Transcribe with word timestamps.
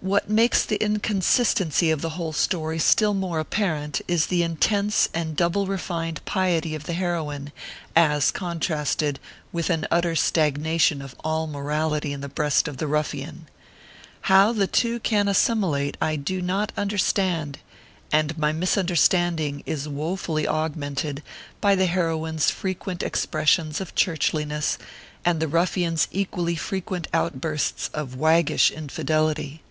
What 0.00 0.28
makes 0.28 0.66
the 0.66 0.76
inconsistency 0.84 1.90
of 1.90 2.02
the 2.02 2.10
whole 2.10 2.34
story 2.34 2.78
still 2.78 3.14
more 3.14 3.38
apparent, 3.40 4.02
is 4.06 4.26
the 4.26 4.42
intense 4.42 5.08
and 5.14 5.34
double 5.34 5.66
refined 5.66 6.22
piety 6.26 6.74
of 6.74 6.84
the 6.84 6.92
heroine, 6.92 7.52
as 7.96 8.30
contrasted 8.30 9.18
with 9.50 9.70
an 9.70 9.86
utter 9.90 10.14
stag 10.14 10.58
nation 10.60 11.00
of 11.00 11.14
all 11.20 11.46
morality 11.46 12.12
in 12.12 12.20
the 12.20 12.28
breast 12.28 12.66
of 12.68 12.76
the 12.76 12.88
ruffian. 12.88 13.48
How 14.22 14.52
the 14.52 14.66
two 14.66 14.98
can 15.00 15.26
assimilate, 15.26 15.96
I 16.02 16.16
do 16.16 16.42
not 16.42 16.70
understand; 16.76 17.58
6 18.10 18.10
66 18.10 18.12
ORPHEUS 18.12 18.12
C. 18.12 18.16
KERR 18.18 18.18
PAPERS. 18.18 18.20
and 18.20 18.38
my 18.38 18.52
misunderstanding 18.60 19.62
is 19.64 19.88
wofully 19.88 20.46
augmented 20.46 21.22
by 21.62 21.74
the 21.74 21.86
heroine 21.86 22.36
s 22.36 22.50
frequent 22.50 23.02
expressions 23.02 23.80
of 23.80 23.94
churchliness, 23.94 24.76
and 25.24 25.40
the 25.40 25.48
ruffian 25.48 25.94
s 25.94 26.08
equally 26.10 26.56
frequent 26.56 27.08
outbursts 27.14 27.88
of 27.94 28.16
waggish 28.16 28.70
infidelity. 28.70 29.62